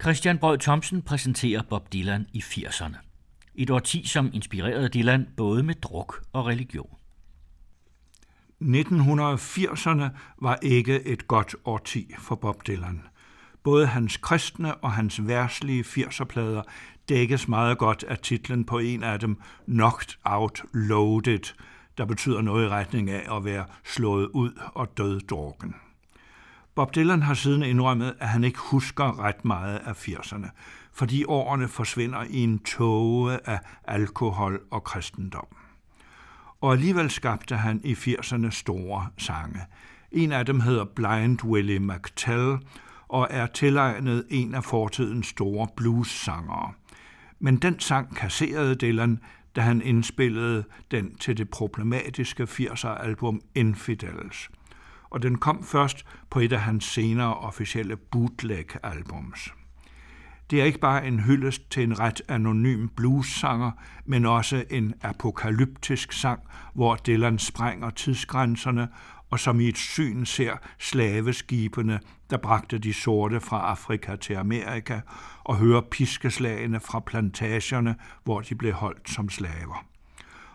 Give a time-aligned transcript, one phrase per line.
[0.00, 2.96] Christian Brød Thomsen præsenterer Bob Dylan i 80'erne.
[3.54, 6.96] Et årti, som inspirerede Dylan både med druk og religion.
[8.62, 10.04] 1980'erne
[10.42, 13.02] var ikke et godt årti for Bob Dylan.
[13.62, 16.62] Både hans kristne og hans værslige 80'erplader
[17.08, 21.52] dækkes meget godt af titlen på en af dem, Knocked Out Loaded,
[21.98, 25.74] der betyder noget i retning af at være slået ud og død drukken.
[26.80, 30.48] Bob Dylan har siden indrømmet, at han ikke husker ret meget af 80'erne,
[30.92, 35.46] fordi årene forsvinder i en tåge af alkohol og kristendom.
[36.60, 39.60] Og alligevel skabte han i 80'erne store sange.
[40.12, 42.58] En af dem hedder Blind Willie McTell
[43.08, 46.72] og er tilegnet en af fortidens store blues-sangere.
[47.38, 49.20] Men den sang kasserede Dylan,
[49.56, 54.50] da han indspillede den til det problematiske 80'er-album Infidels–
[55.10, 59.54] og den kom først på et af hans senere officielle bootleg-albums.
[60.50, 63.70] Det er ikke bare en hyldest til en ret anonym blues-sanger,
[64.06, 66.40] men også en apokalyptisk sang,
[66.74, 68.88] hvor Dylan sprænger tidsgrænserne
[69.30, 75.00] og som i et syn ser slaveskibene, der bragte de sorte fra Afrika til Amerika,
[75.44, 79.89] og hører piskeslagene fra plantagerne, hvor de blev holdt som slaver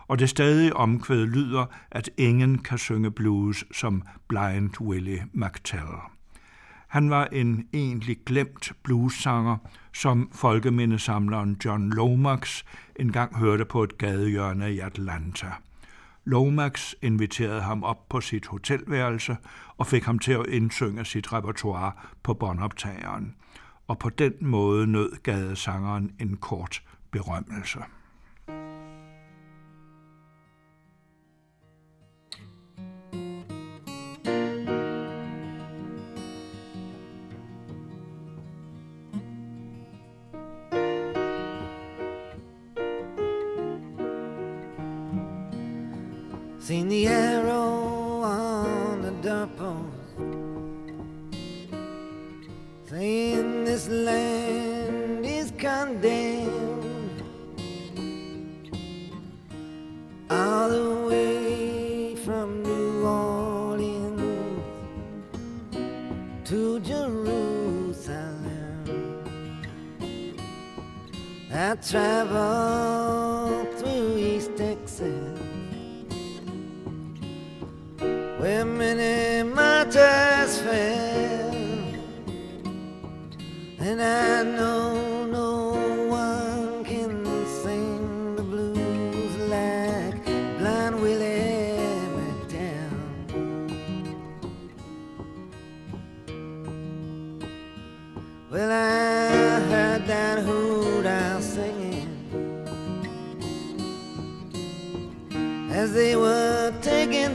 [0.08, 5.96] og det stadig omkvæd lyder, at ingen kan synge blues som Blind Willie McTell.
[6.88, 9.56] Han var en egentlig glemt bluessanger,
[9.94, 12.62] som folkemindesamleren John Lomax
[12.96, 15.52] engang hørte på et gadehjørne i Atlanta.
[16.24, 19.36] Lomax inviterede ham op på sit hotelværelse
[19.76, 23.34] og fik ham til at indsynge sit repertoire på båndoptageren.
[23.88, 27.78] Og på den måde nød gadesangeren en kort berømmelse.
[46.66, 49.86] Seen the arrow on the doorpost.
[52.90, 57.22] Saying this land is condemned.
[60.28, 64.60] All the way from New Orleans
[66.46, 68.40] To Jerusalem.
[71.52, 73.05] I traveled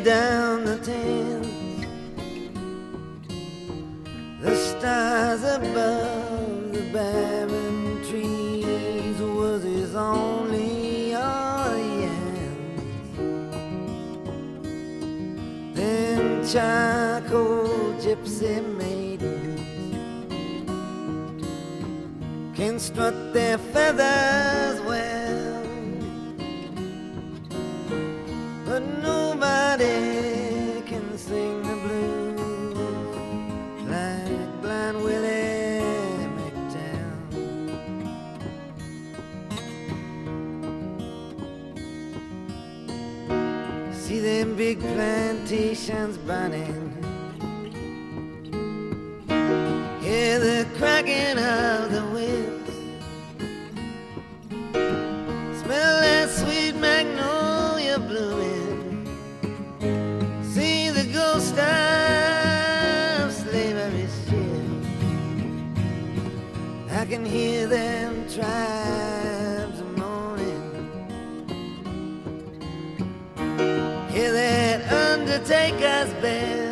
[0.03, 1.47] down the tents.
[4.41, 12.17] The stars above the barren trees was his only audience.
[15.75, 19.61] Then charcoal gypsy maidens
[22.55, 24.80] can strut their feathers
[46.25, 46.93] burning.
[50.01, 51.90] Hear the cracking of
[75.31, 76.70] that take us Nobody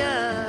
[0.00, 0.43] a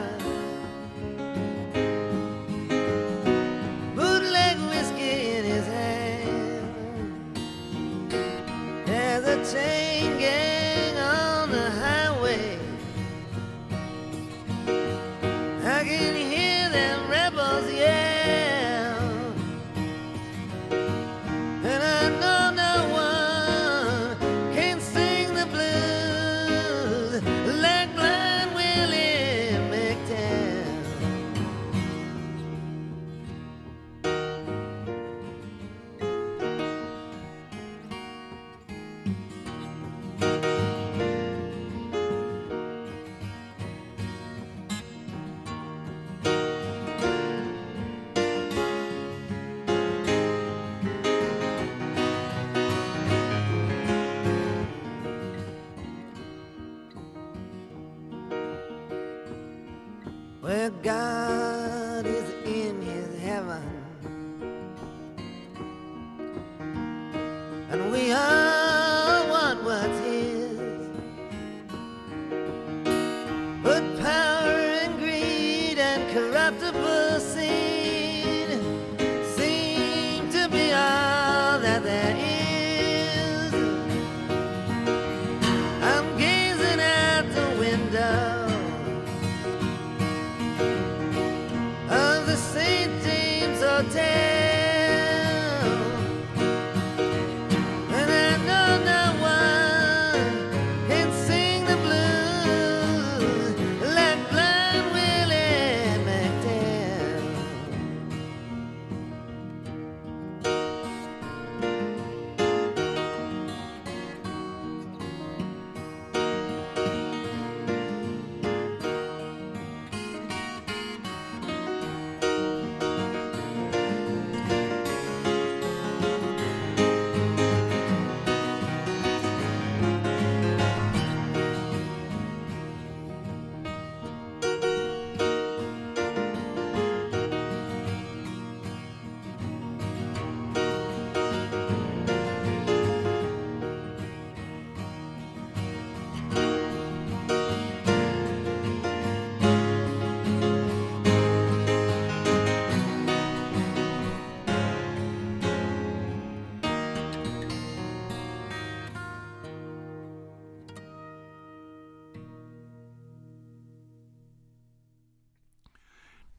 [93.95, 94.25] James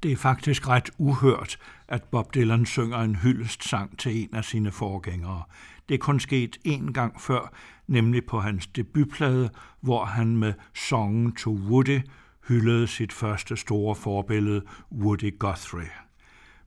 [0.07, 1.59] Det er faktisk ret uhørt,
[1.89, 5.43] at Bob Dylan synger en hyldestsang til en af sine forgængere.
[5.89, 7.53] Det er kun sket én gang før,
[7.87, 9.51] nemlig på hans debutplade,
[9.81, 12.01] hvor han med Song to Woody
[12.49, 14.63] hyldede sit første store forbillede,
[14.93, 15.91] Woody Guthrie.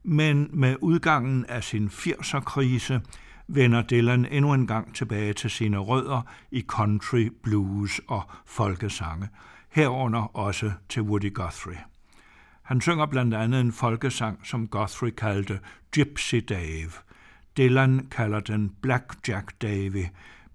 [0.02, 3.00] Men med udgangen af sin 80'er-krise
[3.48, 9.28] vender Dylan endnu en gang tilbage til sine rødder i country, blues og folkesange,
[9.70, 11.89] herunder også til Woody Guthrie.
[12.70, 16.90] Han synger blandt andet en folkesang, som Guthrie kaldte Gypsy Dave.
[17.56, 20.04] Dylan kalder den Blackjack Davy,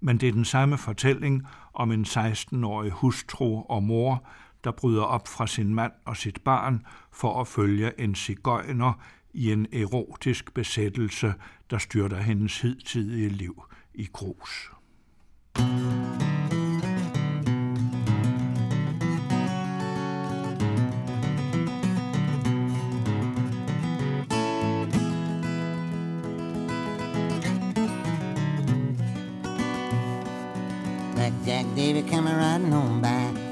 [0.00, 4.28] men det er den samme fortælling om en 16-årig hustru og mor,
[4.64, 8.92] der bryder op fra sin mand og sit barn for at følge en cigøjner
[9.32, 11.34] i en erotisk besættelse,
[11.70, 13.62] der styrter hendes hidtidige liv
[13.94, 14.70] i grus.
[31.56, 33.45] Blackjack Davy coming riding home by,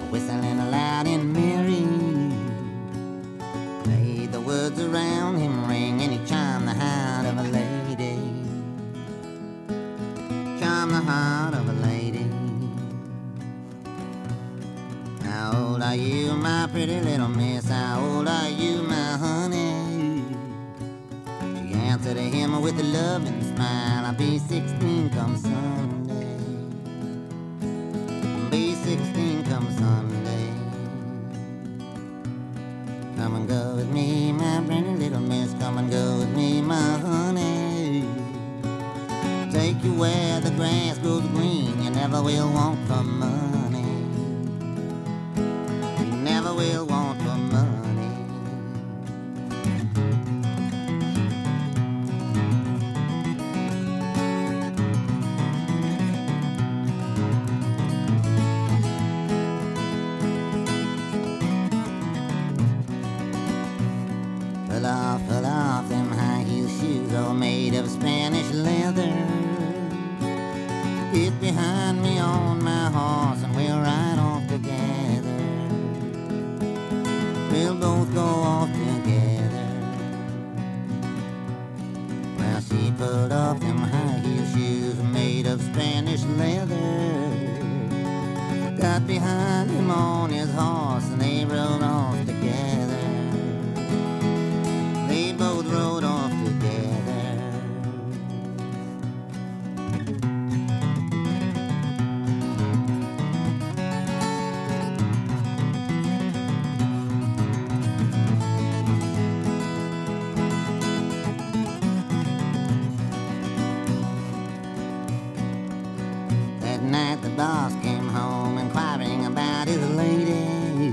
[116.84, 120.90] night the boss came home inquiring about his lady.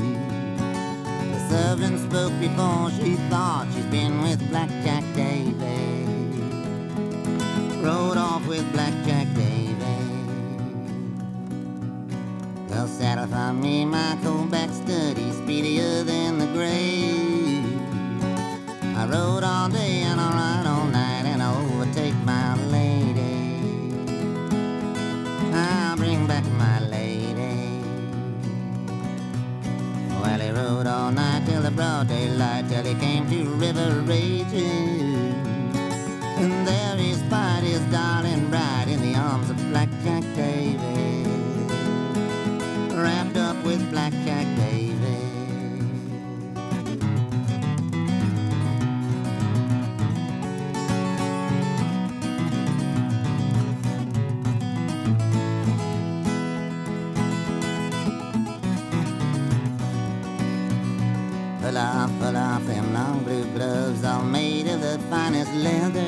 [1.34, 6.06] The servant spoke before she thought she'd been with Blackjack Davy.
[7.82, 9.72] Rode off with Blackjack Davy.
[12.70, 14.16] Well, satisfy me, my
[14.50, 17.66] back study, speedier than the grave.
[18.98, 20.91] I rode all day and I ride all night
[31.46, 35.36] till the broad daylight till he came to River Rages.
[36.42, 41.28] And there he spied his darling bride in the arms of Blackjack David.
[42.94, 44.51] Wrapped up with Blackjack David.
[65.52, 66.01] The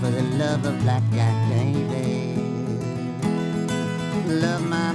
[0.00, 2.38] for the love of Blackjack David.
[4.26, 4.89] Love my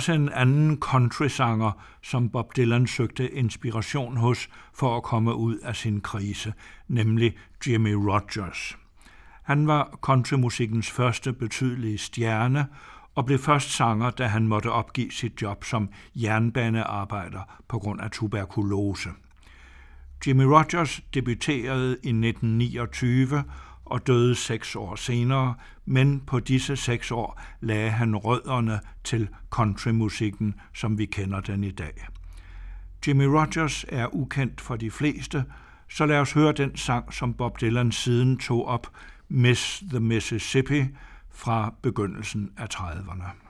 [0.00, 5.76] også en anden countrysanger, som Bob Dylan søgte inspiration hos for at komme ud af
[5.76, 6.52] sin krise,
[6.88, 8.78] nemlig Jimmy Rogers.
[9.42, 12.66] Han var countrymusikkens første betydelige stjerne
[13.14, 18.10] og blev først sanger, da han måtte opgive sit job som jernbanearbejder på grund af
[18.10, 19.08] tuberkulose.
[20.26, 23.44] Jimmy Rogers debuterede i 1929
[23.90, 25.54] og døde seks år senere,
[25.84, 31.70] men på disse seks år lagde han rødderne til countrymusikken, som vi kender den i
[31.70, 32.06] dag.
[33.06, 35.44] Jimmy Rogers er ukendt for de fleste,
[35.88, 38.86] så lad os høre den sang, som Bob Dylan siden tog op,
[39.28, 40.84] Miss the Mississippi,
[41.30, 43.49] fra begyndelsen af 30'erne.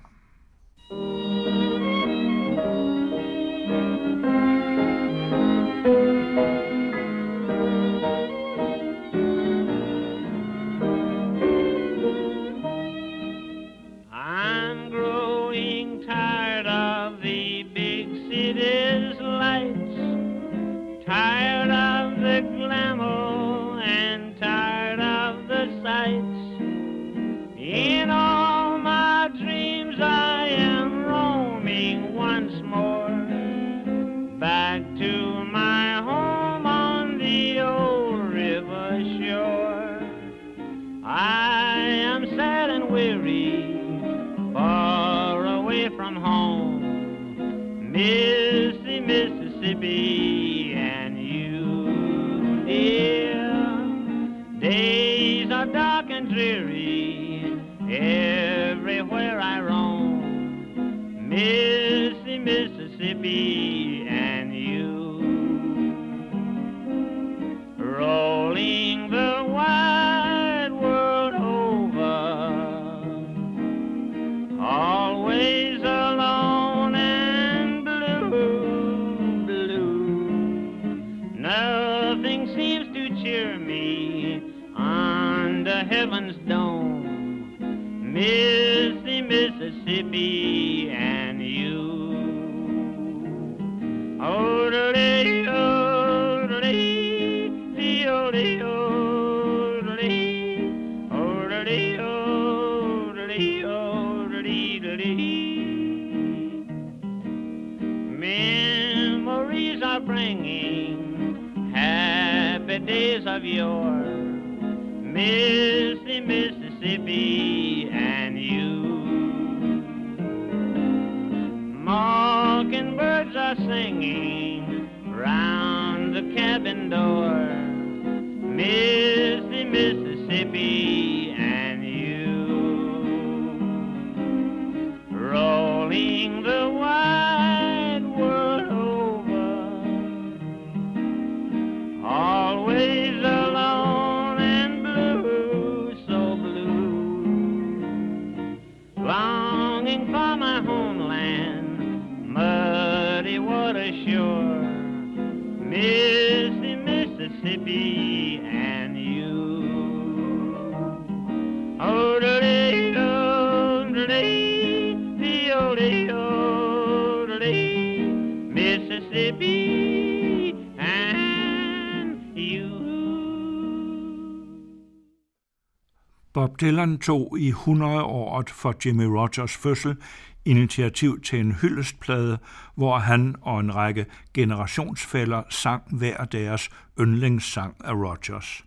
[176.60, 179.96] Dylan tog i 100-året for Jimmy Rogers fødsel
[180.44, 182.38] initiativ til en hyldestplade,
[182.75, 186.70] hvor han og en række generationsfælder sang hver deres
[187.00, 188.64] yndlingssang af Rogers.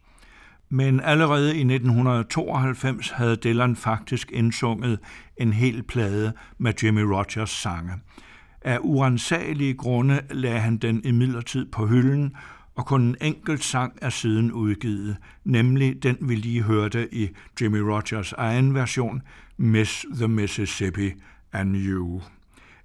[0.70, 5.00] Men allerede i 1992 havde Dylan faktisk indsunget
[5.38, 7.94] en hel plade med Jimmy Rogers sange.
[8.62, 12.36] Af urensagelige grunde lagde han den imidlertid på hylden,
[12.76, 17.30] og kun en enkelt sang er siden udgivet, nemlig den vi lige hørte i
[17.62, 19.22] Jimmy Rogers egen version,
[19.58, 21.12] Miss the Mississippi
[21.52, 22.22] and You.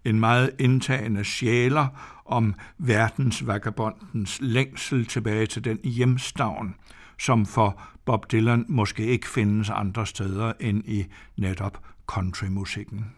[0.05, 1.87] En meget indtagende sjæler
[2.24, 6.74] om verdensvagabondens længsel tilbage til den hjemstavn,
[7.18, 13.17] som for Bob Dylan måske ikke findes andre steder end i netop countrymusikken.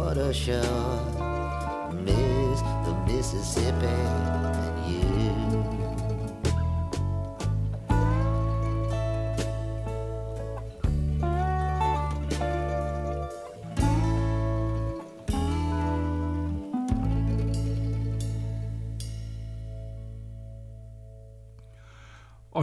[0.00, 1.90] Water shore.
[1.92, 5.49] Miss the Mississippi and you.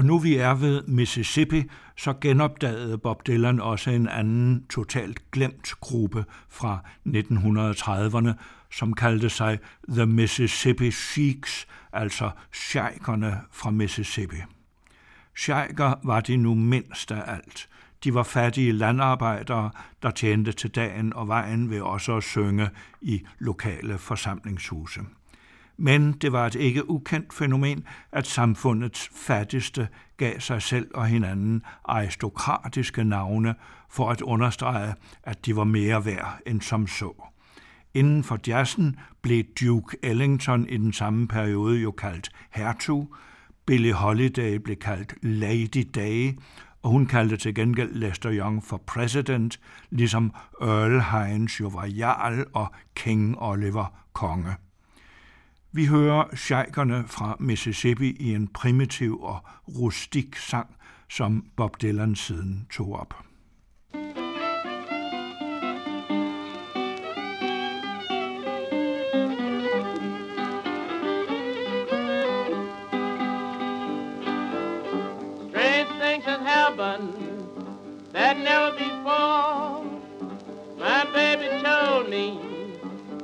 [0.07, 1.63] Nu vi er ved Mississippi,
[1.97, 8.31] så genopdagede Bob Dylan også en anden totalt glemt gruppe fra 1930'erne,
[8.71, 14.37] som kaldte sig The Mississippi Sheiks, altså sheikerne fra Mississippi.
[15.35, 17.69] Sheiker var de nu mindst af alt.
[18.03, 19.71] De var fattige landarbejdere,
[20.03, 22.69] der tjente til dagen og vejen ved også at synge
[23.01, 25.01] i lokale forsamlingshuse.
[25.77, 29.87] Men det var et ikke ukendt fænomen, at samfundets fattigste
[30.17, 33.55] gav sig selv og hinanden aristokratiske navne
[33.89, 37.23] for at understrege, at de var mere værd end som så.
[37.93, 43.15] Inden for jazzen blev Duke Ellington i den samme periode jo kaldt hertug,
[43.65, 46.39] Billie Holiday blev kaldt Lady Day,
[46.83, 49.59] og hun kaldte til gengæld Lester Young for president,
[49.89, 54.55] ligesom Earl Hines jo var jarl og King Oliver konge.
[55.71, 60.75] Vi hører sheikerne fra Mississippi i en primitiv og rustik sang,
[61.09, 63.13] som Bob Dylan siden tog op.
[76.01, 76.77] Things have
[78.13, 79.83] that never before.
[80.77, 82.39] My baby told me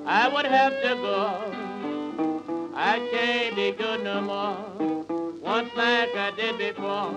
[0.05, 1.72] I would have to go.
[2.93, 4.55] I can't be good no more.
[5.41, 7.11] Once like I did before.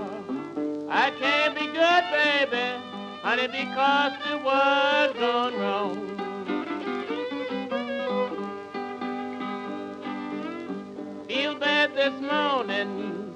[0.89, 2.65] I can't be good, baby,
[3.21, 5.97] honey, because the world's gone wrong.
[11.29, 13.35] Feel bad this morning.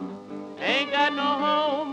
[0.60, 1.92] Ain't got no home,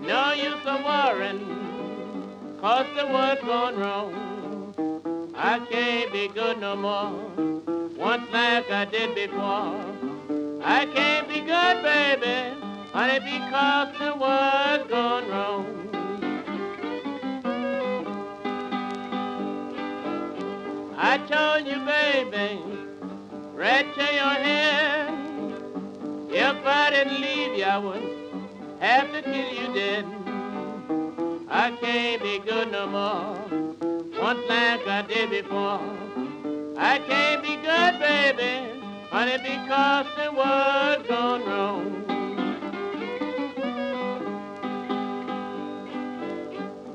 [0.00, 5.32] no use of worrying, cause the world's gone wrong.
[5.36, 7.63] I can't be good no more,
[8.04, 9.80] once like I did before.
[10.62, 12.52] I can't be good, baby,
[12.92, 15.66] honey, because the world's gone wrong.
[20.98, 22.60] I told you, baby,
[23.54, 25.62] right to your hand.
[26.30, 28.02] If I didn't leave you, I would
[28.80, 30.04] have to kill you dead.
[31.48, 33.38] I can't be good no more,
[34.20, 35.80] once like I did before.
[36.76, 42.04] I can't be good, baby, honey, because the world's gone wrong.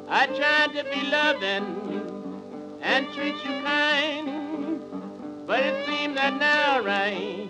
[0.09, 4.81] I tried to be loving and treat you kind,
[5.47, 7.49] but it seemed that now I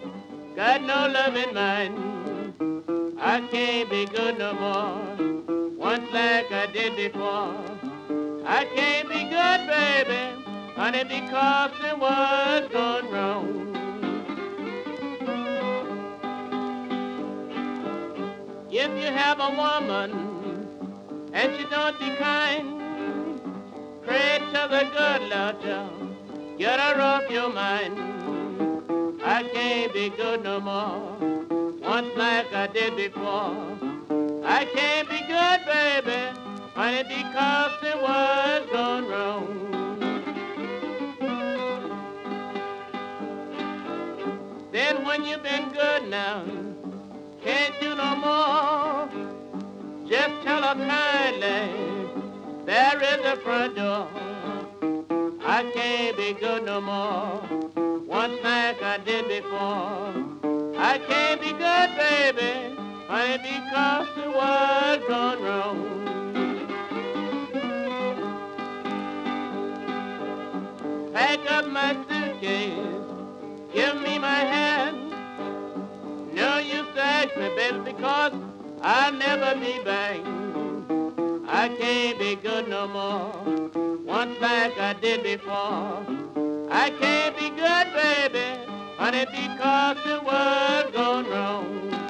[0.55, 3.15] got no love in mine.
[3.19, 7.55] I can't be good no more, once like I did before.
[8.45, 10.38] I can't be good, baby,
[10.79, 13.45] honey, because the world's gone wrong.
[18.71, 20.09] If you have a woman
[21.33, 23.41] and she don't be kind,
[24.05, 26.15] pray to the good Lord, John,
[26.57, 27.99] get her off your mind.
[29.21, 31.17] I can't be good no more,
[31.81, 33.53] once like I did before.
[34.45, 36.21] I can't be good, baby,
[36.73, 40.08] honey, because it world's gone wrong.
[45.09, 46.43] When you've been good now,
[47.43, 49.09] can't do no more,
[50.07, 51.61] just tell her kindly,
[52.67, 54.07] there is the front door.
[55.43, 57.41] I can't be good no more,
[58.05, 60.13] once like I did before.
[60.77, 62.75] I can't be good, baby,
[63.07, 65.79] honey, because the world's gone wrong.
[71.15, 72.98] Pack up my suitcase,
[73.73, 75.13] give me my hand.
[76.33, 78.33] No use to ask me, baby, because
[78.81, 80.19] I'll never be back.
[81.47, 83.33] I can't be good no more.
[84.05, 86.05] Once like I did before.
[86.71, 88.59] I can't be good, baby,
[88.97, 92.08] honey, because the world's gone wrong.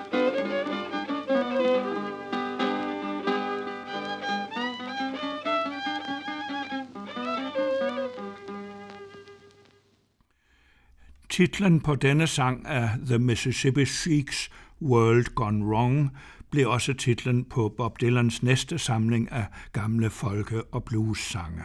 [11.39, 14.49] Titlen på denne sang er The Mississippi Sheiks
[14.82, 16.12] World Gone Wrong,
[16.52, 21.62] blev også titlen på Bob Dylans næste samling af gamle folke- og blues-sange.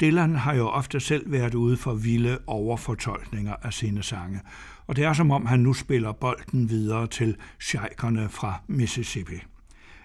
[0.00, 4.40] Dylan har jo ofte selv været ude for vilde overfortolkninger af sine sange,
[4.86, 9.40] og det er som om han nu spiller bolden videre til sheikerne fra Mississippi.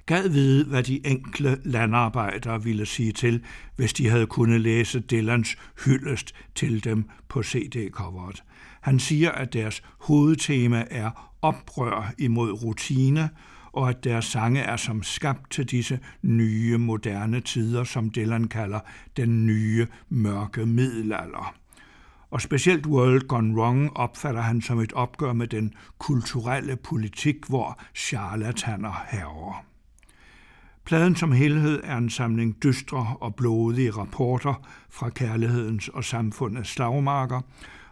[0.05, 3.43] Gad vide, hvad de enkle landarbejdere ville sige til,
[3.75, 8.43] hvis de havde kunnet læse Dylans hyldest til dem på CD-coveret.
[8.87, 13.29] Han siger, at deres hovedtema er oprør imod rutine,
[13.71, 18.79] og at deres sange er som skabt til disse nye, moderne tider, som Dylan kalder
[19.17, 21.55] den nye, mørke middelalder.
[22.31, 27.79] Og specielt World Gone Wrong opfatter han som et opgør med den kulturelle politik, hvor
[27.95, 29.65] charlataner herover.
[30.85, 37.41] Pladen som helhed er en samling dystre og blodige rapporter fra kærlighedens og samfundets slagmarker,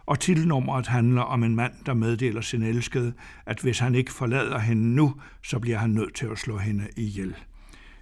[0.06, 3.12] og titelnummeret handler om en mand, der meddeler sin elskede,
[3.46, 6.88] at hvis han ikke forlader hende nu, så bliver han nødt til at slå hende
[6.96, 7.34] ihjel.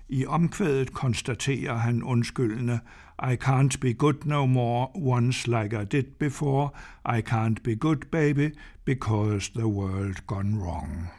[0.08, 2.80] I omkvædet konstaterer han undskyldende,
[3.22, 6.70] I can't be good no more once like I did before.
[7.06, 11.10] I can't be good, baby, because the world gone wrong.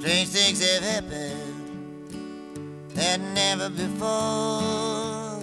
[0.00, 1.59] Strange things have happened
[2.94, 5.42] that never before.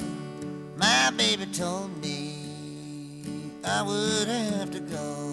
[0.77, 3.23] My baby told me
[3.63, 5.27] I would have to go.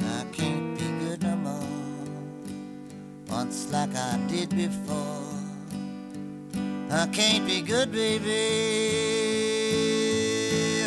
[0.00, 1.62] I can't be good no more,
[3.28, 5.24] once like I did before.
[6.90, 8.28] I can't be good, baby,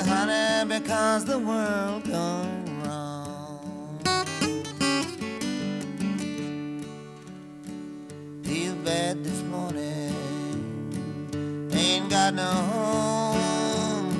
[0.09, 2.50] honey, because the world gone
[12.21, 14.13] got no home,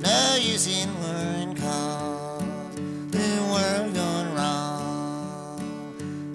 [0.00, 2.74] no use in worrying cause
[3.10, 5.60] the world gone wrong.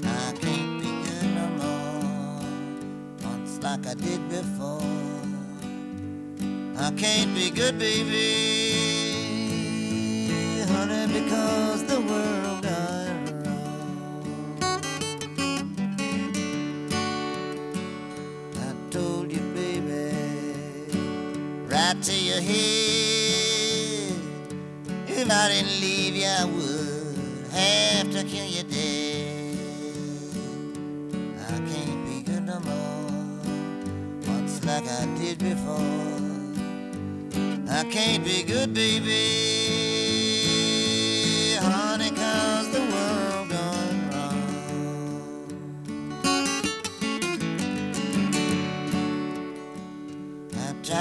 [0.04, 2.42] I can't be good no more,
[3.30, 4.82] once like I did before.
[6.80, 8.26] I can't be good, baby,
[10.72, 12.47] honey, because the world
[21.98, 24.14] right to your head.
[25.08, 27.18] If I didn't leave you, I would
[27.52, 29.48] have to kill you dead.
[31.40, 33.12] I can't be good no more,
[34.28, 35.82] once like I did before.
[37.70, 39.57] I can't be good, baby,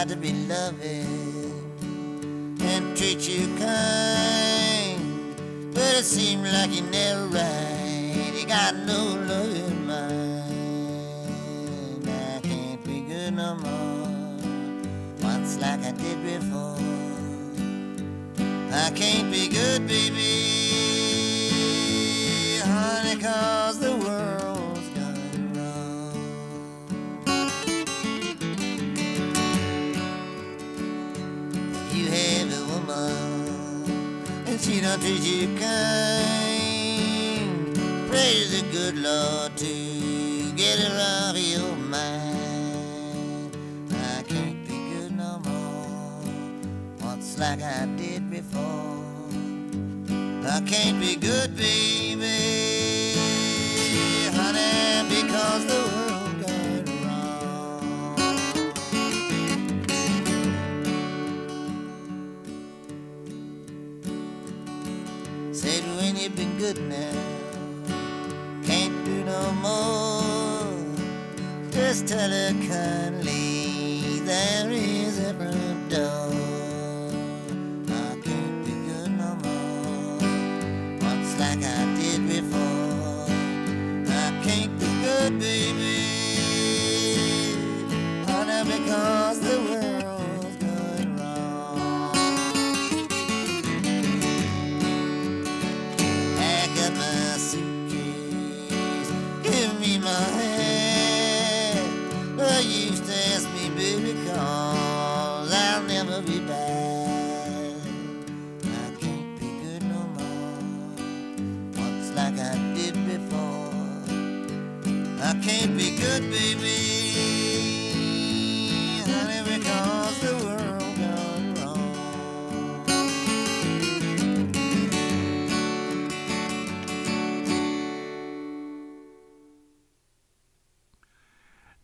[0.08, 1.66] To be loving
[2.60, 5.00] and treat you kind,
[5.74, 8.32] but it seems like you never right.
[8.38, 10.44] You got no love in mind.
[12.08, 14.08] I can't be good no more,
[15.22, 16.78] once like I did before.
[18.72, 20.55] I can't be good, baby,
[34.86, 36.76] don't you kind.
[38.08, 43.56] Praise the good Lord to get her off your mind.
[43.92, 46.20] I can't be good no more,
[47.00, 49.02] once like I did before.
[50.48, 52.65] I can't be good, baby,
[66.66, 67.12] good now,
[68.64, 70.66] can't do no more.
[71.70, 74.95] Just tell her kindly there is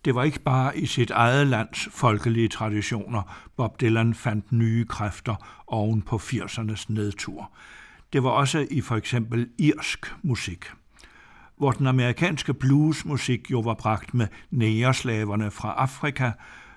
[0.04, 5.62] Det var ikke bare i sit eget lands folkelige traditioner, Bob Dylan fandt nye kræfter
[5.66, 7.50] oven på 80'ernes nedtur.
[8.12, 10.64] Det var også i for eksempel irsk musik.
[11.56, 16.30] Hvor den amerikanske bluesmusik jo var bragt med nægerslaverne fra Afrika,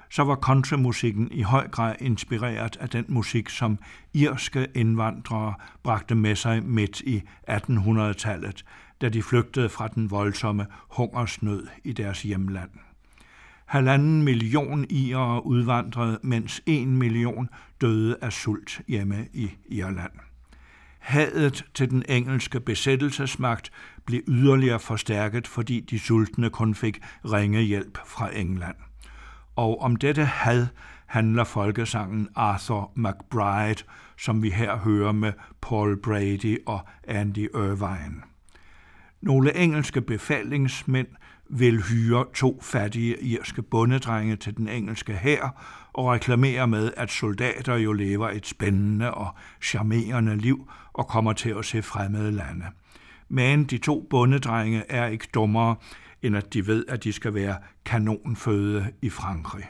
[0.09, 3.79] så var countrymusikken i høj grad inspireret af den musik, som
[4.13, 8.65] irske indvandrere bragte med sig midt i 1800-tallet,
[9.01, 12.69] da de flygtede fra den voldsomme hungersnød i deres hjemland.
[13.65, 17.49] Halvanden million irere udvandrede, mens en million
[17.81, 20.11] døde af sult hjemme i Irland.
[20.99, 23.71] Hadet til den engelske besættelsesmagt
[24.05, 28.75] blev yderligere forstærket, fordi de sultne kun fik ringe hjælp fra England.
[29.55, 30.67] Og om dette had
[31.05, 33.83] handler folkesangen Arthur McBride,
[34.17, 38.21] som vi her hører med Paul Brady og Andy Irvine.
[39.21, 41.07] Nogle engelske befalingsmænd
[41.49, 45.61] vil hyre to fattige irske bondedrenge til den engelske hær
[45.93, 51.49] og reklamere med, at soldater jo lever et spændende og charmerende liv og kommer til
[51.49, 52.65] at se fremmede lande.
[53.29, 55.75] Men de to bondedrenge er ikke dummere,
[56.21, 59.63] end at de ved, at de skal være kanonføde i Frankrig.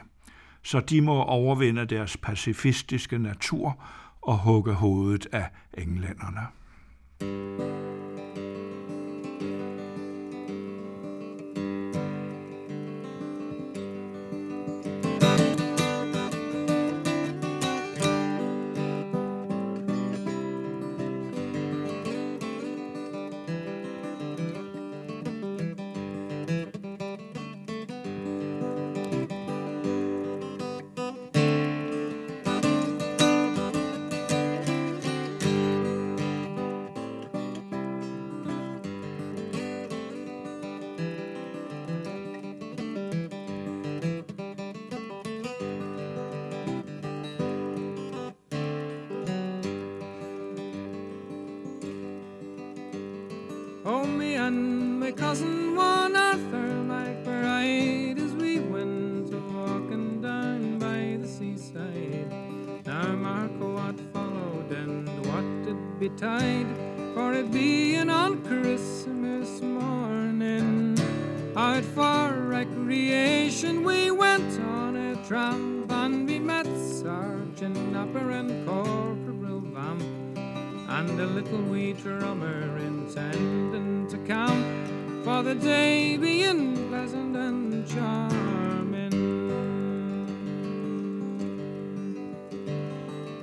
[0.62, 3.82] Så de må overvinde deres pacifistiske natur
[4.22, 6.46] og hugge hovedet af englænderne.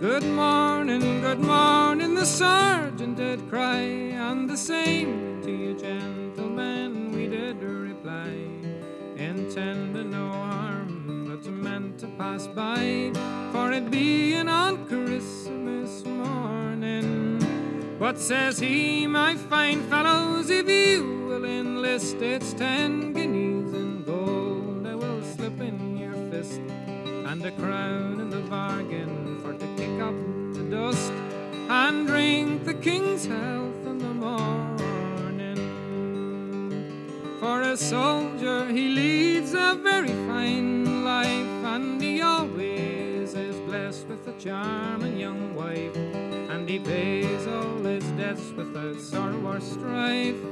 [0.03, 7.29] Good morning, good morning, the sergeant did cry, and the same to you, gentlemen, we
[7.29, 8.27] did reply,
[9.15, 13.13] intending no harm, but meant to pass by,
[13.53, 17.39] for it being on Christmas morning.
[17.97, 24.85] But says he, my fine fellows, if you will enlist, it's ten guineas in gold
[24.85, 26.59] I will slip in your fist,
[27.33, 30.13] and a crown in the bargain for to kick up
[30.53, 31.11] the dust
[31.67, 35.57] and drink the king's health in the morning.
[37.39, 44.27] For a soldier, he leads a very fine life, and he always is blessed with
[44.27, 50.43] a charming young wife, and he pays all his debts without sorrow or strife,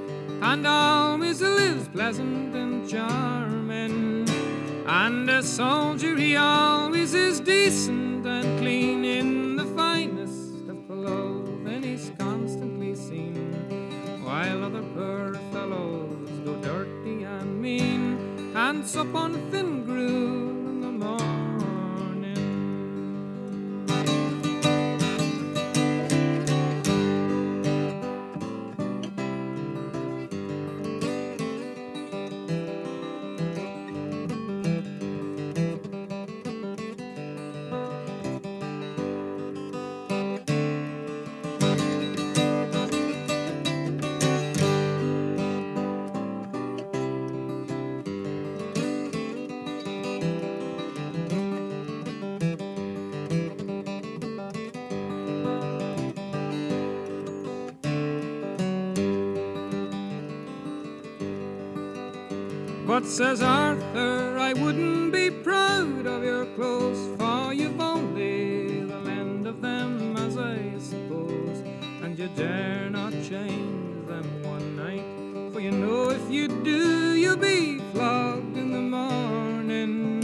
[0.42, 4.31] and always lives pleasant and charming.
[4.94, 12.12] And a soldier, he always is decent and clean in the finest of clothing, he's
[12.20, 13.54] constantly seen,
[14.22, 20.51] while other poor fellows go dirty and mean, and sup on thin gruel
[63.12, 69.62] says Arthur, I wouldn't be proud of your clothes, for you've only the land of
[69.62, 71.60] them, as I suppose,
[72.02, 75.04] and you dare not change them one night.
[75.52, 80.24] For you know if you do, you'll be flogged in the morning.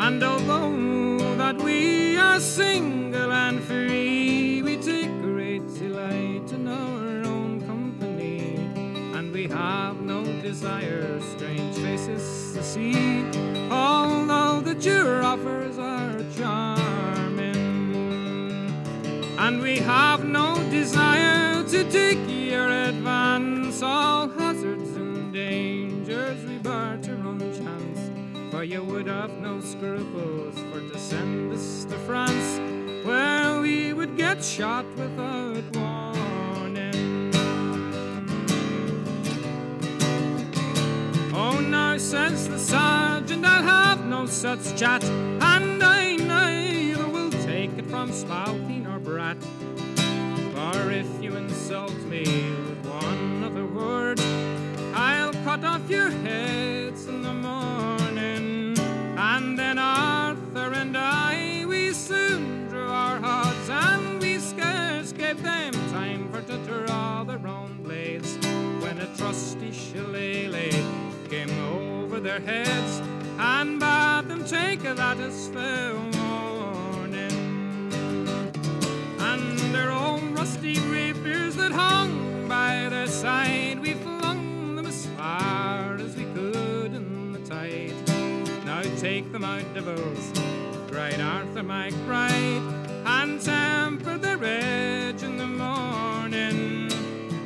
[0.00, 4.05] And although that we are single and free,
[10.56, 13.22] desire strange faces to see.
[13.70, 17.56] Although the your offers are charming,
[19.38, 27.18] and we have no desire to take your advance, all hazards and dangers we barter
[27.26, 28.00] on chance.
[28.50, 32.48] For you would have no scruples for to send us to France,
[33.04, 35.45] where we would get shot with without
[42.06, 48.12] Says the sergeant, I'll have no such chat, and I neither will take it from
[48.12, 49.36] spalpeen or brat.
[50.54, 54.20] For if you insult me with one other word,
[54.94, 58.78] I'll cut off your heads in the morning.
[59.18, 65.72] And then Arthur and I, we soon drew our odds, and we scarce gave them
[65.90, 68.36] time for to draw their own blades.
[68.80, 70.70] When a trusty shillelagh
[71.28, 71.85] came over
[72.20, 73.02] their heads,
[73.38, 77.32] and bade them take that as fair warning.
[79.18, 85.96] And their own rusty rapiers that hung by their side, we flung them as far
[85.96, 87.94] as we could in the tide.
[88.64, 90.32] Now take them out, devils,
[90.90, 92.62] cried Arthur, my bride,
[93.04, 96.90] and temper their edge in the morning.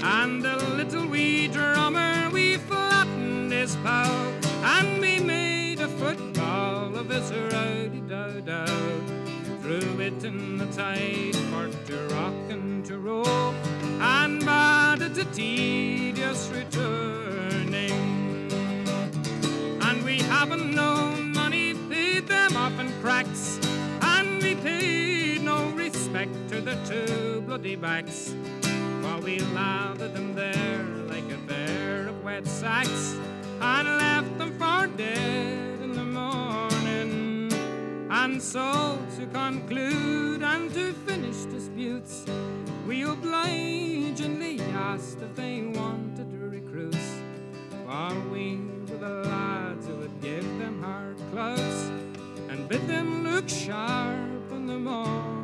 [0.03, 4.33] And the little wee drummer, we flattened his bow,
[7.11, 8.67] football of his rowdy dow dow.
[9.63, 13.55] Threw it in the tide for to rock and to roll,
[14.01, 17.91] and bade it a tedious returning.
[19.83, 23.59] And we haven't no money, paid them off in cracks,
[24.03, 28.35] and we paid no respect to the two bloody backs.
[29.03, 33.17] While we lathered them there like a pair of wet sacks,
[33.61, 35.30] and left them for dead
[38.41, 42.25] so to conclude and to finish disputes,
[42.87, 47.21] we obligingly asked if they wanted recruits.
[47.85, 48.57] For we
[48.89, 51.91] were the lads who would give them hard clothes
[52.49, 55.40] and bid them look sharp in the morning.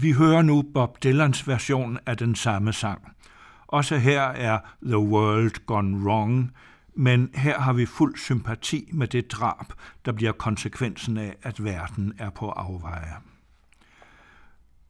[0.00, 3.12] Vi hører nu Bob Dylans version af den samme sang.
[3.66, 6.50] Også her er The World Gone Wrong,
[6.94, 9.66] men her har vi fuld sympati med det drab,
[10.04, 13.14] der bliver konsekvensen af, at verden er på afveje.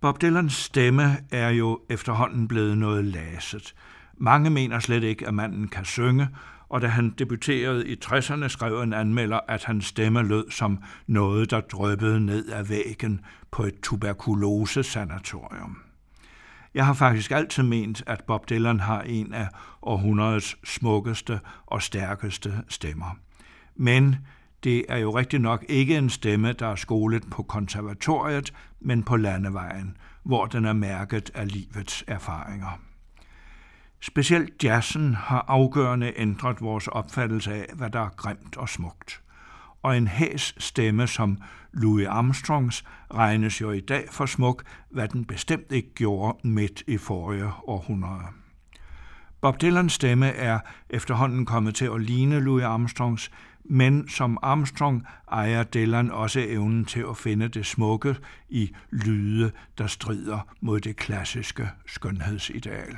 [0.00, 3.74] Bob Dylans stemme er jo efterhånden blevet noget laset.
[4.16, 6.28] Mange mener slet ikke, at manden kan synge,
[6.70, 11.50] og da han debuterede i 60'erne, skrev en anmelder, at hans stemme lød som noget,
[11.50, 15.78] der drøbbede ned ad væggen på et tuberkulosesanatorium.
[16.74, 19.48] Jeg har faktisk altid ment, at Bob Dylan har en af
[19.82, 23.18] århundredets smukkeste og stærkeste stemmer.
[23.76, 24.16] Men
[24.64, 29.16] det er jo rigtig nok ikke en stemme, der er skolet på konservatoriet, men på
[29.16, 32.89] landevejen, hvor den er mærket af livets erfaringer.
[34.02, 39.22] Specielt jazzen har afgørende ændret vores opfattelse af, hvad der er grimt og smukt.
[39.82, 41.42] Og en hæs stemme som
[41.72, 42.84] Louis Armstrongs
[43.14, 48.24] regnes jo i dag for smuk, hvad den bestemt ikke gjorde midt i forrige århundrede.
[49.40, 50.58] Bob Dylans stemme er
[50.90, 53.30] efterhånden kommet til at ligne Louis Armstrongs,
[53.64, 58.16] men som Armstrong ejer Dylan også evnen til at finde det smukke
[58.48, 62.96] i lyde, der strider mod det klassiske skønhedsideal.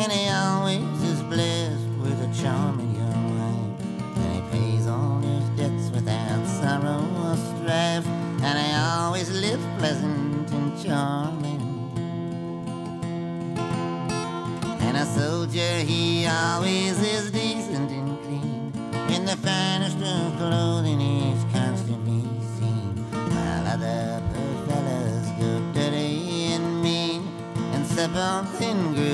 [0.00, 3.86] And he always is blessed with a charming young wife.
[4.16, 8.06] And he pays all his debts without sorrow or strife,
[8.42, 11.60] and he always lives pleasant and charming.
[14.80, 18.72] And a soldier, he always is decent and clean.
[19.14, 22.24] In the finest of clothing, he's constantly
[22.56, 23.04] seen.
[23.12, 24.22] While other
[24.66, 27.28] fellas go dirty and mean
[27.74, 29.09] and step on thin groove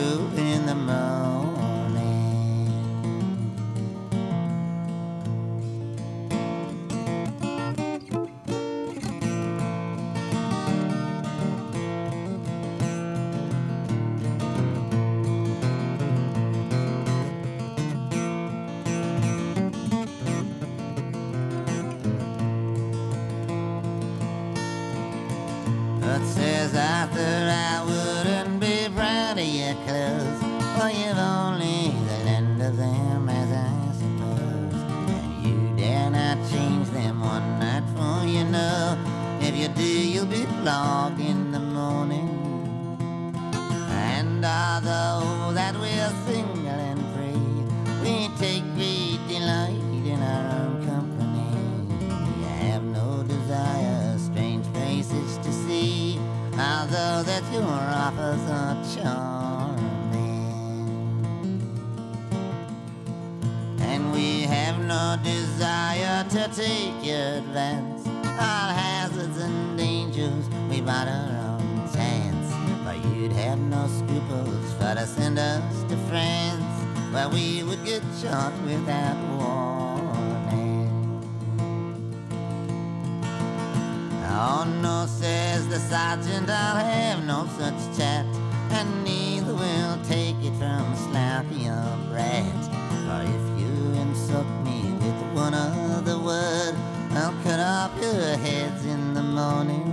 [75.16, 76.76] send us to France,
[77.12, 80.88] where we would get shot without warning.
[84.38, 88.26] Oh no, says the sergeant, I'll have no such chat,
[88.70, 92.62] and neither will take it from a sloppy old brat.
[93.06, 96.74] For if you insult me with one other word,
[97.12, 99.85] I'll cut off your heads in the morning.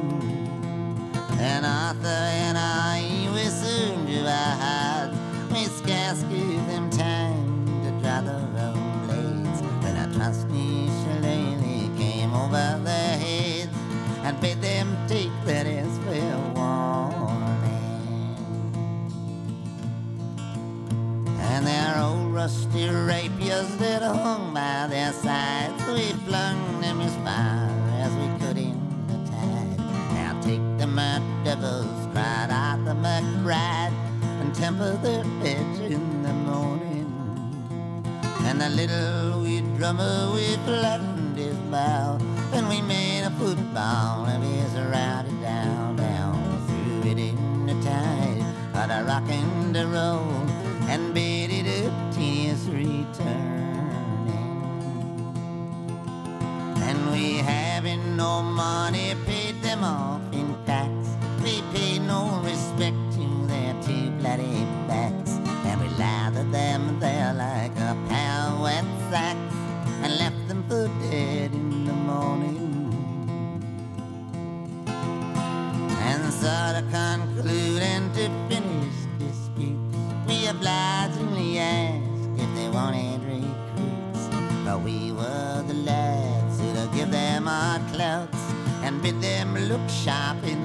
[22.44, 27.70] Rusty rapiers that hung by their sides, we flung them as far
[28.04, 28.78] as we could in
[29.08, 29.78] the tide.
[30.18, 33.94] Now take the mad devils, cried Arthur McBride,
[34.42, 37.08] and temper their edge in the morning.
[38.48, 42.18] And the little wee drummer, we flattened his bow,
[42.52, 46.36] and we made a football of his rowdy down, down,
[46.68, 48.44] threw it in the tide,
[48.80, 50.28] of the rock and the roll,
[50.92, 51.33] and a tedious
[56.88, 60.92] And we having no money, paid them off in tax.
[61.44, 65.32] We pay no respect to their two bloody backs.
[65.66, 68.60] And we lather them there like a pair of
[89.04, 90.63] bid them look sharp in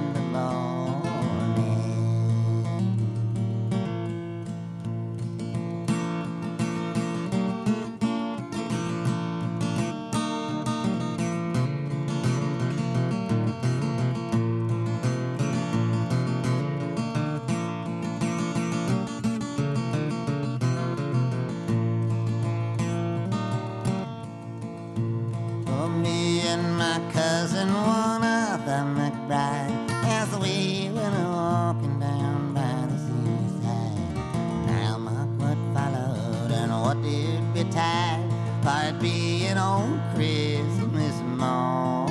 [39.59, 42.09] on Christmas morning.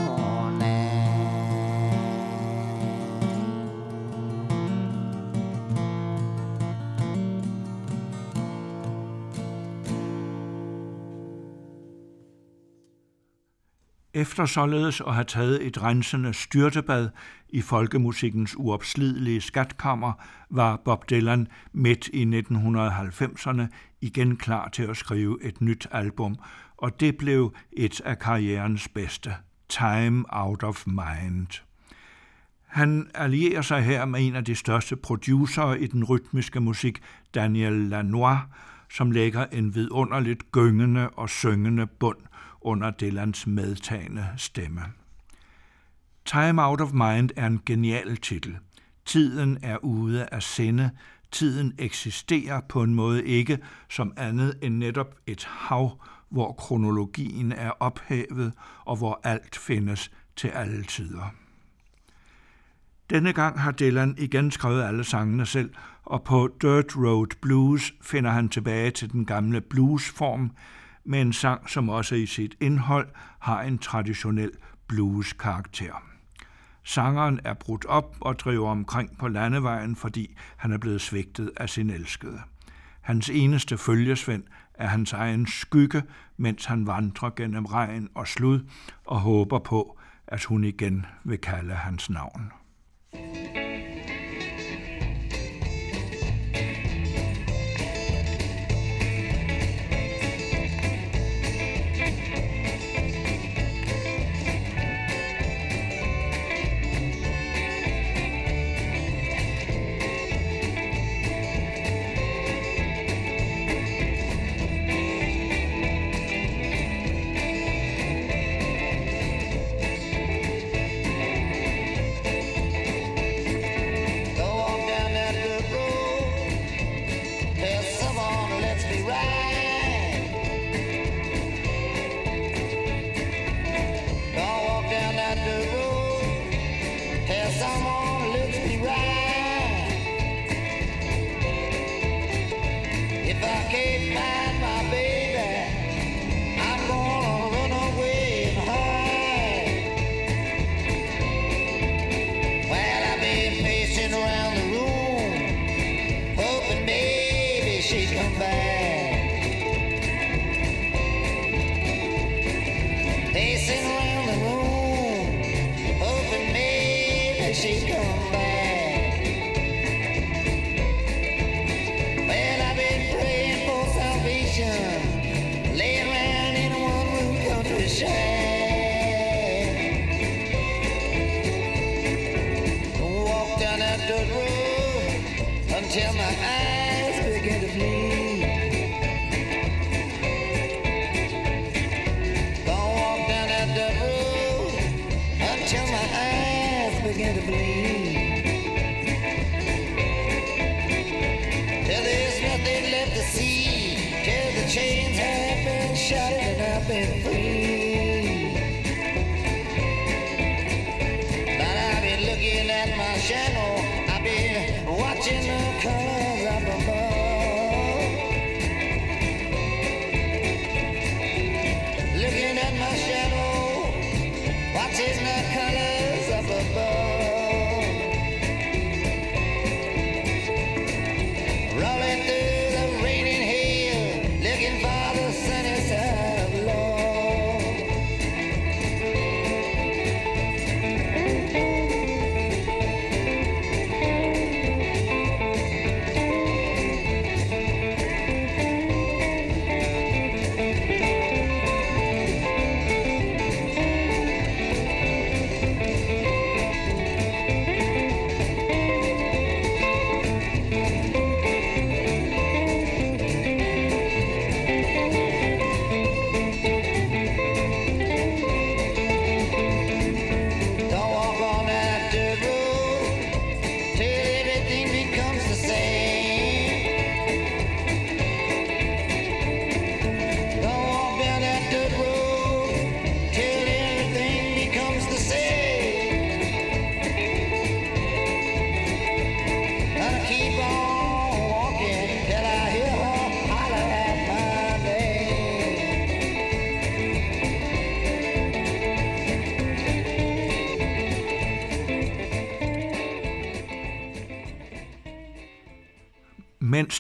[14.15, 17.09] Efter således at have taget et rensende styrtebad
[17.49, 20.13] i folkemusikkens uopslidelige skatkammer,
[20.51, 23.63] var Bob Dylan midt i 1990'erne
[24.01, 26.37] igen klar til at skrive et nyt album,
[26.79, 29.35] og det blev et af karrierens bedste,
[29.69, 31.63] Time Out of Mind.
[32.67, 37.03] Han allierer sig her med en af de største producerer i den rytmiske musik,
[37.35, 38.39] Daniel Lanois,
[38.91, 42.19] som lægger en vidunderligt gyngende og syngende bund
[42.61, 44.83] under Dylans medtagende stemme.
[46.25, 48.57] Time Out of Mind er en genial titel.
[49.05, 50.91] Tiden er ude af sinde.
[51.33, 53.59] Tiden eksisterer på en måde ikke
[53.91, 56.01] som andet end netop et hav,
[56.31, 58.53] hvor kronologien er ophævet
[58.85, 61.35] og hvor alt findes til alle tider.
[63.11, 65.71] Denne gang har Dylan igen skrevet alle sangene selv,
[66.05, 70.51] og på Dirt Road Blues finder han tilbage til den gamle bluesform,
[71.05, 73.09] med en sang, som også i sit indhold
[73.39, 74.51] har en traditionel
[74.87, 76.03] blues-karakter.
[76.85, 81.71] Sangeren er brudt op og driver omkring på landevejen, fordi han er blevet svigtet af
[81.71, 82.41] sin elskede.
[83.01, 84.43] Hans eneste følgesvend
[84.79, 86.03] af hans egen skygge,
[86.37, 88.61] mens han vandrer gennem regn og slud
[89.05, 92.53] og håber på, at hun igen vil kalde hans navn.
[93.13, 93.68] Go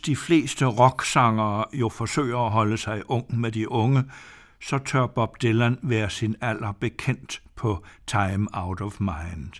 [0.08, 4.04] de fleste rocksangere jo forsøger at holde sig ung med de unge,
[4.60, 9.52] så tør Bob Dylan være sin alder bekendt på Time Out of Mind.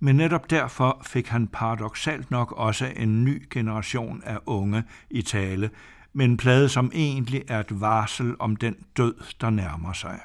[0.00, 5.70] Men netop derfor fik han paradoxalt nok også en ny generation af unge i tale,
[6.12, 10.20] med en plade, som egentlig er et varsel om den død, der nærmer sig.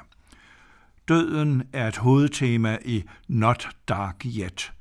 [1.08, 4.72] Døden er et hovedtema i Not Dark Yet.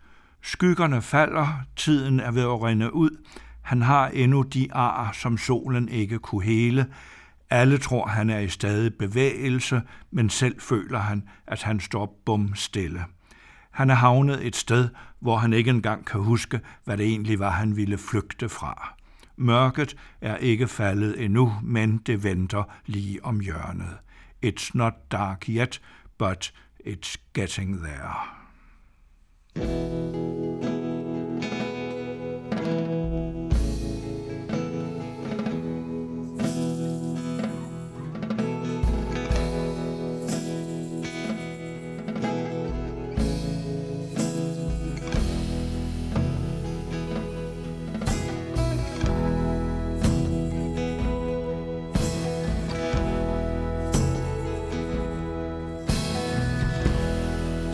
[0.42, 3.10] Skyggerne falder, tiden er ved at rinde ud,
[3.62, 6.86] han har endnu de ar, som solen ikke kunne hele.
[7.50, 9.82] Alle tror, han er i stadig bevægelse,
[10.12, 13.04] men selv føler han, at han står bum stille.
[13.72, 14.90] Han er havnet et sted,
[15.20, 18.94] hvor han ikke engang kan huske, hvad det egentlig var, han ville flygte fra.
[19.38, 23.98] Mørket er ikke faldet endnu, men det venter lige om hjørnet.
[24.46, 25.82] It's not dark yet,
[26.18, 26.54] but
[26.88, 28.42] it's getting there.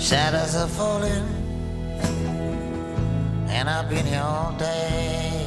[0.08, 1.28] Shadows are falling,
[3.50, 5.44] and I've been here all day.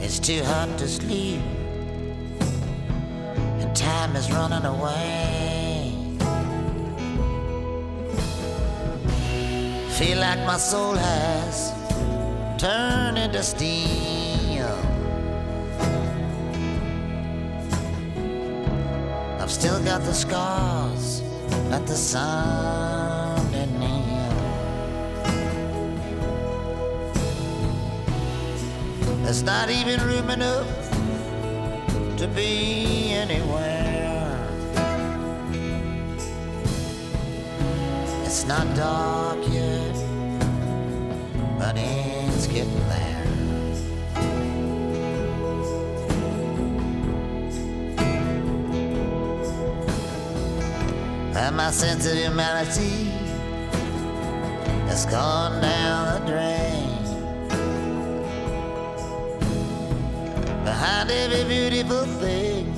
[0.00, 1.40] It's too hot to sleep,
[3.60, 5.94] and time is running away.
[9.90, 11.72] Feel like my soul has
[12.58, 14.19] turned into steam.
[19.90, 21.20] Got the scars
[21.72, 24.30] at the sun and nail.
[29.24, 30.68] There's not even room enough
[32.18, 34.38] to be anywhere.
[38.24, 39.96] It's not dark yet,
[41.58, 42.79] but it's getting
[51.50, 53.10] and my sense of humanity
[54.86, 56.94] has gone down the drain.
[60.62, 62.72] Behind every beautiful thing,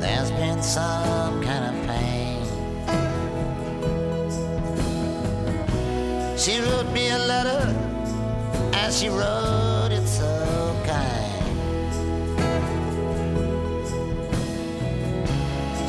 [0.00, 2.44] there's been some kind of pain.
[6.36, 7.72] She wrote me a letter,
[8.72, 9.67] and she wrote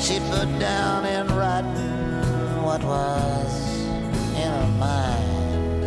[0.09, 3.85] She put down in writing what was
[4.33, 5.85] in her mind.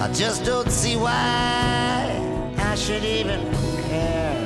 [0.00, 2.08] I just don't see why
[2.56, 3.40] I should even
[3.90, 4.40] care.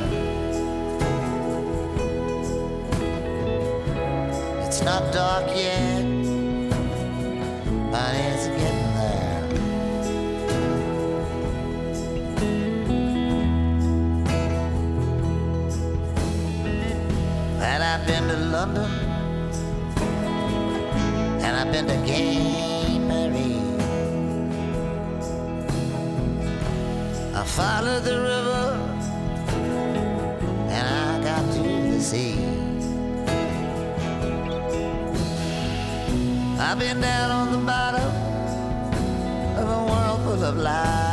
[4.66, 6.02] It's not dark yet,
[7.92, 8.75] but it's getting
[18.06, 18.90] I've been to London,
[21.42, 23.58] and I've been to Gay Paree.
[27.34, 28.78] I followed the river,
[30.70, 32.38] and I got to the sea.
[36.60, 38.12] I've been down on the bottom
[39.58, 41.05] of a world full of lies.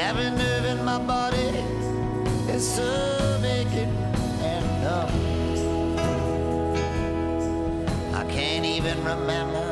[0.00, 1.50] Every nerve in my body
[2.54, 3.92] is so vacant
[4.40, 5.10] and numb.
[8.14, 9.67] I can't even remember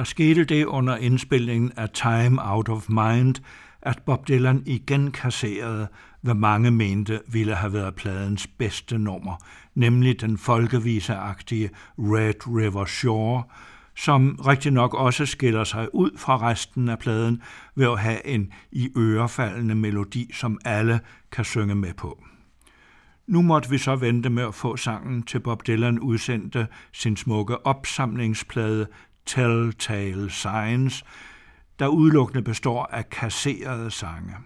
[0.00, 3.34] Der skete det under indspilningen af Time Out of Mind,
[3.82, 5.88] at Bob Dylan igen kasserede,
[6.20, 9.36] hvad mange mente ville have været pladens bedste nummer,
[9.74, 13.42] nemlig den folkeviseagtige Red River Shore,
[13.96, 17.42] som rigtig nok også skiller sig ud fra resten af pladen
[17.74, 21.00] ved at have en i ørefaldende melodi, som alle
[21.32, 22.24] kan synge med på.
[23.26, 27.66] Nu måtte vi så vente med at få sangen til Bob Dylan udsendte sin smukke
[27.66, 28.86] opsamlingsplade
[29.26, 31.04] Telltale Signs,
[31.78, 34.36] der udelukkende består af kasserede sange.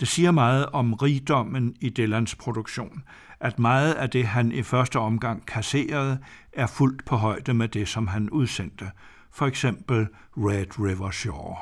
[0.00, 3.02] Det siger meget om rigdommen i Dylans produktion,
[3.40, 6.18] at meget af det, han i første omgang kasserede,
[6.52, 8.90] er fuldt på højde med det, som han udsendte,
[9.32, 11.56] for eksempel Red River Shore.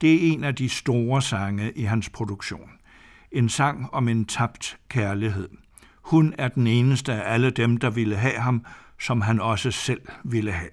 [0.00, 2.70] Det er en af de store sange i hans produktion.
[3.32, 5.48] En sang om en tabt kærlighed.
[6.02, 8.66] Hun er den eneste af alle dem, der ville have ham,
[9.00, 10.70] som han også selv ville have.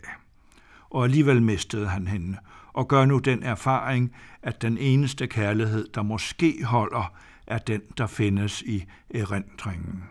[0.90, 2.38] Og alligevel mistede han hende,
[2.74, 4.12] og gør nu den erfaring,
[4.44, 7.14] at den eneste kærlighed, der måske holder,
[7.48, 10.04] er den, der findes i erindringen.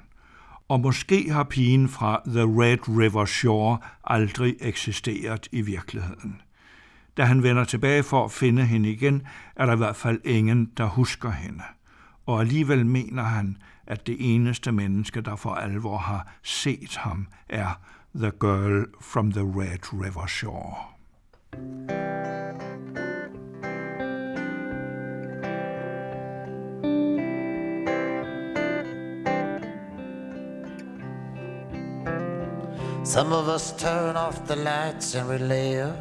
[0.69, 6.41] Og måske har pigen fra The Red River Shore aldrig eksisteret i virkeligheden.
[7.17, 9.23] Da han vender tilbage for at finde hende igen,
[9.57, 11.63] er der i hvert fald ingen, der husker hende.
[12.27, 13.57] Og alligevel mener han,
[13.87, 17.81] at det eneste menneske, der for alvor har set ham, er
[18.19, 20.77] The Girl from the Red River Shore.
[33.05, 35.97] Some of us turn off the lights and we live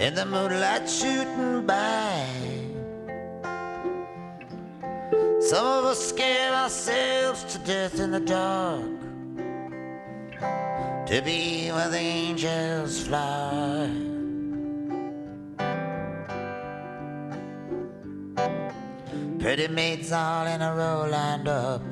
[0.00, 2.26] in the moonlight shooting by.
[5.38, 9.03] Some of us scare ourselves to death in the dark
[10.40, 13.90] to be where the angels fly.
[19.38, 21.82] Pretty maids all in a row lined up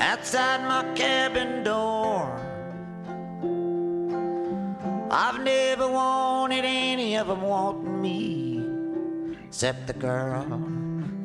[0.00, 2.40] outside my cabin door.
[5.10, 8.64] I've never wanted any of them wanting me,
[9.46, 10.44] except the girl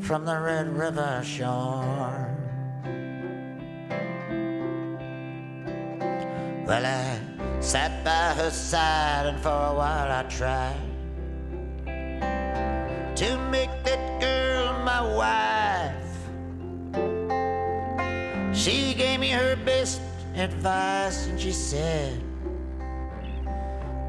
[0.01, 2.38] from the Red River shore.
[6.70, 7.20] Well, I
[7.61, 10.78] sat by her side, and for a while I tried
[13.15, 16.13] to make that girl my wife.
[18.55, 19.99] She gave me her best
[20.36, 22.22] advice, and she said,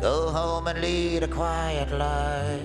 [0.02, 2.60] Go home and lead a quiet life.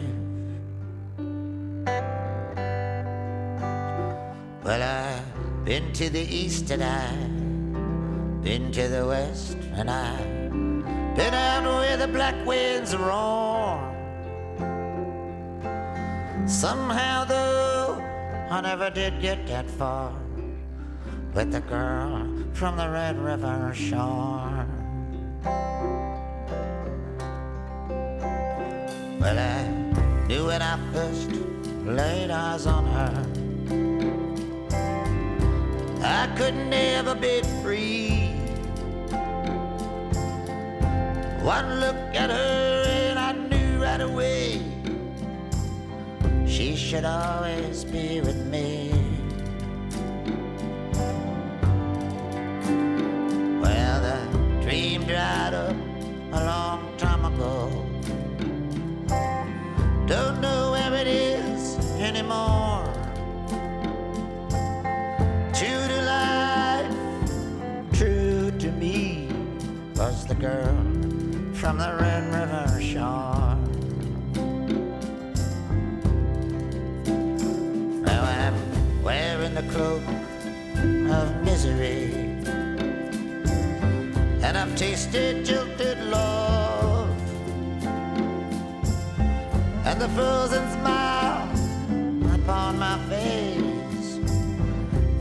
[4.62, 7.35] Well, I've been to the east and I've
[8.46, 10.52] into the west, and I've
[11.16, 13.80] been out where the black winds roar.
[16.46, 18.00] Somehow, though,
[18.52, 20.14] I never did get that far
[21.34, 24.68] with the girl from the Red River shore.
[29.20, 31.32] Well, I knew when I first
[31.84, 33.26] laid eyes on her,
[36.04, 38.25] I couldn't never be free.
[41.46, 44.64] One look at her and I knew right away
[46.48, 48.90] she should always be with me.
[53.62, 54.18] Well, the
[54.64, 55.76] dream dried up
[56.32, 57.70] a long time ago.
[60.08, 62.92] Don't know where it is anymore.
[65.54, 69.30] True to life, true to me,
[69.96, 70.85] was the girl
[71.66, 73.58] from the Red River shore.
[78.06, 80.04] Now I'm wearing the cloak
[81.10, 82.14] of misery,
[84.44, 87.10] and I've tasted jilted love,
[89.88, 91.50] and the frozen smile
[92.36, 94.20] upon my face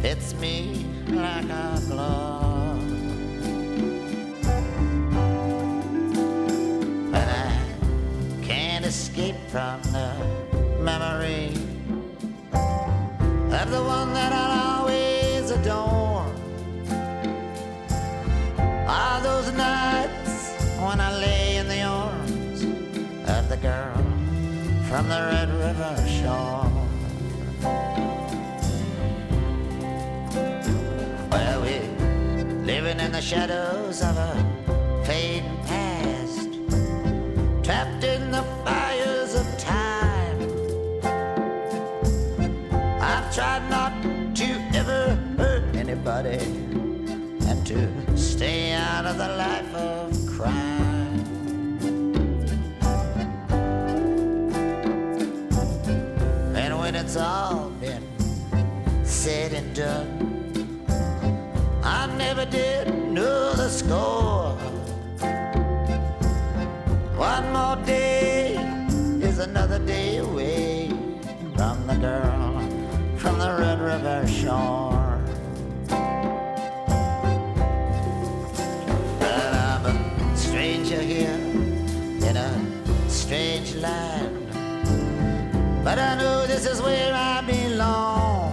[0.02, 2.43] fits me like a glove.
[9.14, 10.12] Escape from the
[10.80, 11.46] memory
[12.52, 16.26] of the one that I'll always adore.
[18.88, 22.64] All those nights when I lay in the arms
[23.28, 23.94] of the girl
[24.88, 26.72] from the Red River shore.
[31.30, 31.78] Well, we
[32.64, 34.53] living in the shadows of a
[46.06, 46.44] anybody
[47.48, 51.24] and to stay out of the life of crime.
[56.54, 58.04] And when it's all been
[59.02, 60.84] said and done,
[61.82, 64.56] I never did know the score.
[67.16, 68.56] One more day
[69.22, 70.88] is another day away
[71.56, 72.60] from the girl
[73.16, 74.93] from the Red River shore.
[83.24, 84.52] Strange land.
[85.82, 88.52] But I know this is where I belong.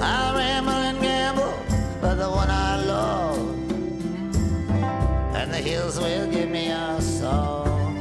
[0.00, 1.56] I ramble and gamble
[2.00, 3.38] for the one I love.
[5.38, 7.94] And the hills will give me a song.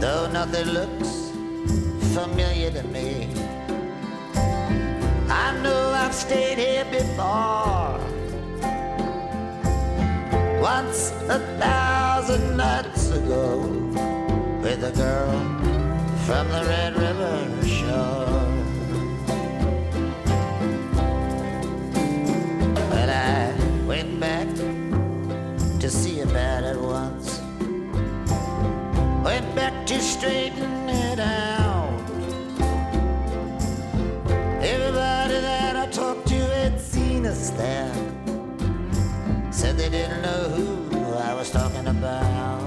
[0.00, 1.12] Though nothing looks
[2.14, 3.28] familiar to me.
[5.30, 8.05] I know I've stayed here before.
[10.66, 13.58] Once a thousand nights ago
[14.60, 15.38] with a girl
[16.26, 18.42] from the Red River shore.
[22.90, 23.54] But I
[23.86, 24.48] went back
[25.78, 27.40] to see about it once.
[29.24, 31.55] Went back to straighten it out.
[39.86, 42.60] They didn't know who I was talking about.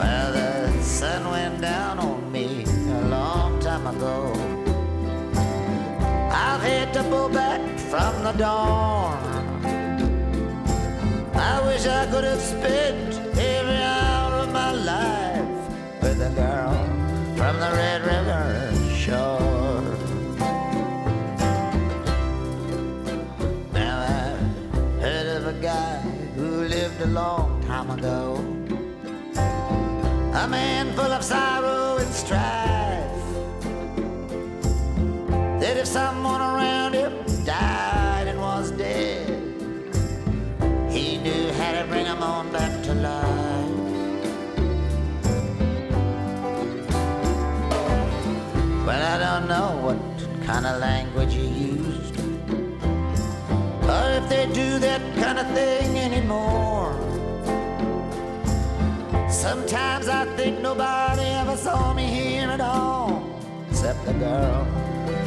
[0.00, 4.34] Well, the sun went down on me a long time ago.
[6.30, 9.18] I've had to pull back from the dawn.
[11.34, 16.74] I wish I could have spent every hour of my life with a girl
[17.34, 18.19] from the Red River
[27.10, 28.36] long time ago.
[30.32, 33.10] A man full of sorrow and strife.
[35.60, 37.12] That if someone around him
[37.44, 39.28] died and was dead,
[40.88, 43.26] he knew how to bring him on back to life.
[48.86, 49.98] Well, I don't know what
[50.46, 52.18] kind of language he used,
[53.82, 56.59] or if they do that kind of thing anymore.
[59.40, 63.24] Sometimes I think nobody ever saw me here at all,
[63.70, 64.66] except the girl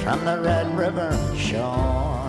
[0.04, 2.23] from the Red River shore.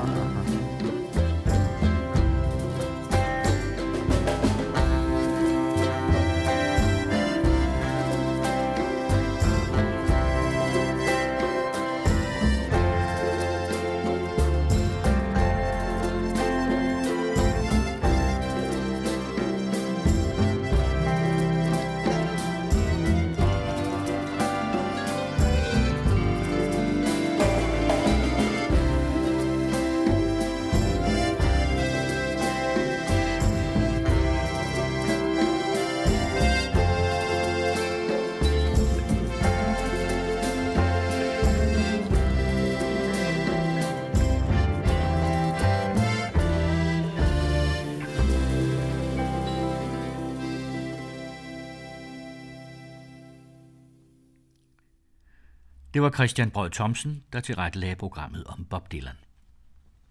[56.05, 59.24] Det var Christian Brød Thomsen, der tilrettelagde programmet om Bob Dylan.